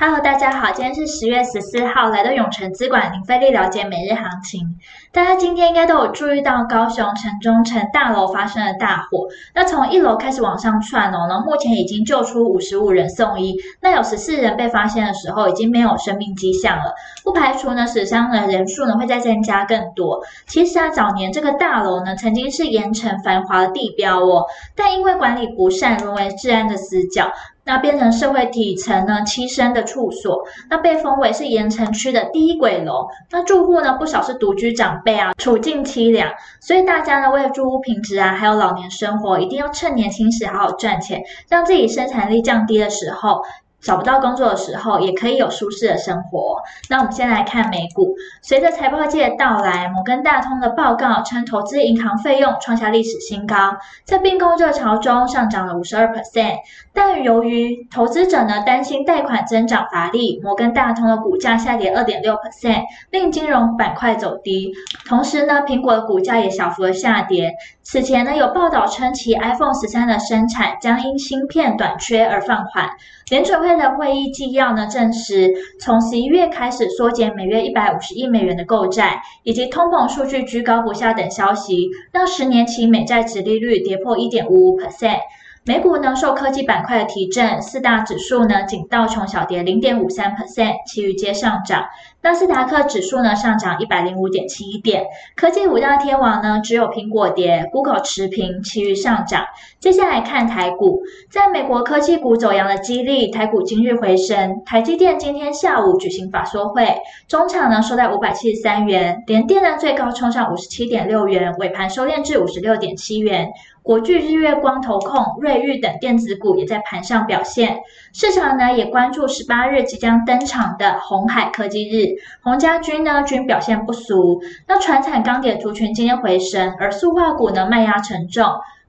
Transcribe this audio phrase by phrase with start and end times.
[0.00, 4.78] Hello，大家好，今天是十月十四号，来到永城资管零费力了解每日行情。
[5.10, 9.26] 大家今天应该都有注意到高雄城中城大楼发生了大火，
[9.56, 16.94] 那从一楼开始往上窜哦，那目前已经救出五十五人送医，那有十四人被发现的时候已经没有生命迹象了，
[17.24, 20.22] 不排除呢死伤的人数呢会再增加更多。
[20.46, 24.44] 其实啊，早年这个大楼呢曾经是盐城繁华的地标哦，
[24.76, 27.32] 但因为管理不善，沦为治安的死角。
[27.68, 33.06] 那变成社会底层呢栖身的处所，那被封为是盐城区的第一鬼楼。
[33.30, 36.32] 那住户呢不少是独居长辈啊，处境凄凉。
[36.60, 43.42] 所以大家呢为了住屋品质啊，还有老年生活，一定要趁年轻时好好赚钱，让自己生产力降低的时候。
[43.80, 46.56] 找不到工作的时候，也可以有舒适的生活。
[46.90, 56.56] 那我们先来看美股，随着财报季的到来，摩根大通的报告称，投资银行费用创下历史新高，在并购热潮中上涨了五十二 percent。
[56.92, 64.72] 但由于投资者呢担心贷款增长乏力，摩根大通的股价下跌二点六 percent，令金融板块走低。
[65.08, 67.54] 同时呢，苹果的股价也小幅的下跌。
[67.84, 72.88] 此前呢，有报道称其 iPhone 十三的生产将因芯片短缺而放缓。
[73.30, 85.18] 联准会的会议纪要呢证实，从十一月开始缩减每月一百五十亿美元的购债，以及通膨数据居高不下等消息，让十年期美债殖利率跌破一点五五 percent。
[85.64, 91.84] 美股呢受科技板块的提振，四大指数呢仅道琼小跌零点五三 percent，其余皆上涨。
[92.20, 95.04] 纳斯达克指数呢上涨一百零五点七一点。
[95.36, 99.44] 科技五大天王呢只有苹果跌，Google 持平，其余上涨。
[99.78, 104.62] 接下来看台股，在美国科技股走阳的激励，台股今日回升。
[104.64, 106.96] 台积电今天下午举行法说会，
[107.28, 113.48] 中场呢收在五百七十三元，联电呢最高冲上五十七点六元，尾盘收敛至五十六点七元。
[113.88, 117.78] 国巨、日月光、投控、瑞昱等电子股也在盘上表现。
[118.12, 124.42] 市场呢也关注十八日即将登场的红海科技日，红家军呢均表现不俗。
[124.66, 128.44] 那传产钢铁族群今天回升，而塑化股呢卖压沉重。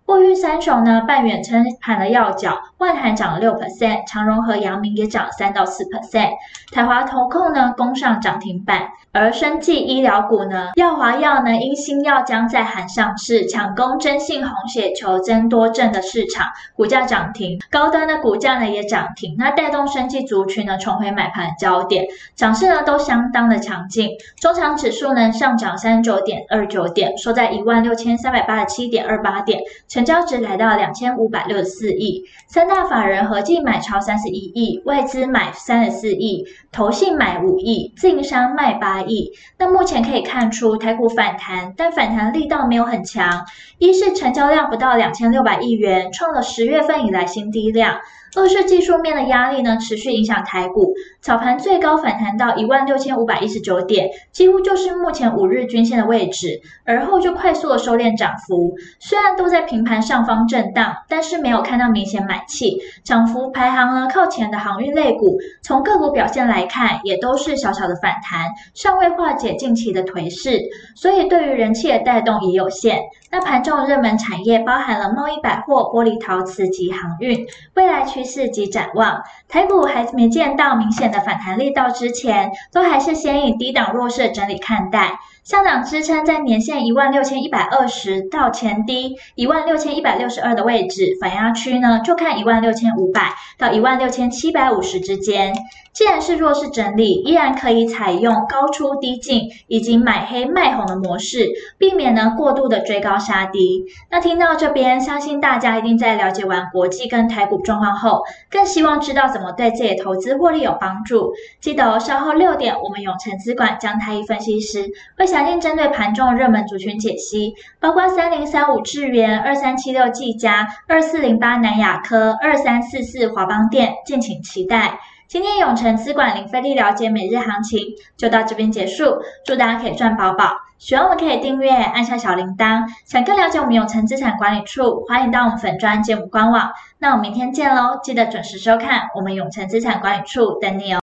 [0.10, 6.32] 货运三雄呢，半远撑盘的要角，万涵涨了六 percent，长荣和阳明也涨了三到四 percent，
[6.74, 22.04] 台华投控呢攻上涨停板，而生技医疗股呢，药华药呢因新药将在韩上市，抢攻真性红血球增多症的市场，股价涨停，高端的股价呢也涨停，那带动生技族群呢重回买盘的焦点，
[22.36, 24.10] 涨势呢都相当的强劲，
[24.42, 29.62] 中场指数呢上涨三十九点二九点，收在一万六千三百八十七点二八点。
[30.00, 39.30] 成交值来到两千五百六十四亿，三大法人合计买超三十一亿，外资买三十四亿，投信买五亿，自营商卖八亿。
[39.58, 43.46] 那目前可以看出台股反弹，但反弹力道没有很强。
[43.78, 47.98] 一是成交量不到两千六百亿元，创了十月份以来新低量。
[48.36, 58.76] 二是技术面的压力呢，持续影响台股，早盘最高反弹到一万六千五百一十九点，几乎就是目前五日均线的位置，而后就快速的收敛涨幅。
[59.00, 62.78] 虽然都在平盘上方震荡，但是没有看到明显买气。
[63.04, 70.60] 涨幅排行呢靠前的航运类股，从个股表现来看，也都是小小的反弹，尚未化解近期的颓势，
[70.96, 73.00] 所以对于人气的带动也有限。
[73.32, 85.20] 那盘中的热门产业包含了贸易百货、玻璃陶瓷及航运，未来趋趋势及展望，台股还没见到明显的反弹力道之前，都还是先以低档弱势整理看待。
[85.44, 95.54] 上档支撑在年线一万六千一百二十到前低一万六千一百六十二的位置，反压区呢就看一万六千五百到一万六千七百五十之间。
[95.92, 103.84] 既然是弱势整理，依然可以采用高出低进以及买黑卖红的模式，避免呢过度的追高杀低。
[104.10, 111.34] 那听到这边，相信大家一定在了解完国际跟台股状况后，更希望知道怎么对自己的投资获利有帮助。
[111.60, 125.00] 记得哦，稍后六点，我们永诚资管江太一分析师会详细针对盘中热门族群解析，包括三零三五智源、二三七六技嘉、二四零八南亚科、二三四四华邦电，敬请期待。
[125.30, 127.80] 今天永诚资管零费力了解每日行情
[128.18, 130.58] 就到这边结束，祝大家可以赚饱饱。
[130.78, 132.84] 喜欢我们可以订阅，按下小铃铛。
[133.06, 136.70] 想更了解我们永诚资产管理处，欢迎到我们粉专节目官网。
[136.98, 141.00] 那我们明天见喽，记得准时收看我们永诚资产管理处等你哦。